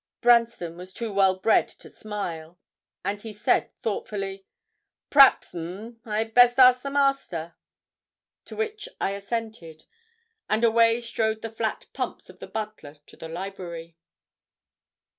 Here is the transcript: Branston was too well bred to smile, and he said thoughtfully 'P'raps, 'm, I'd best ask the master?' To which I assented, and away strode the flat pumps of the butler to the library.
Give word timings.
Branston 0.19 0.77
was 0.77 0.95
too 0.95 1.13
well 1.13 1.35
bred 1.35 1.67
to 1.67 1.87
smile, 1.87 2.57
and 3.05 3.21
he 3.21 3.31
said 3.33 3.71
thoughtfully 3.83 4.47
'P'raps, 5.11 5.53
'm, 5.53 6.01
I'd 6.05 6.33
best 6.33 6.57
ask 6.57 6.81
the 6.81 6.89
master?' 6.89 7.53
To 8.45 8.55
which 8.55 8.89
I 8.99 9.11
assented, 9.11 9.85
and 10.49 10.63
away 10.63 11.01
strode 11.01 11.43
the 11.43 11.51
flat 11.51 11.85
pumps 11.93 12.31
of 12.31 12.39
the 12.39 12.47
butler 12.47 12.95
to 13.05 13.15
the 13.15 13.29
library. 13.29 13.95